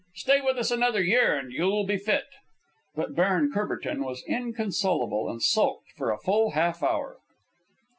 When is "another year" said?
0.71-1.37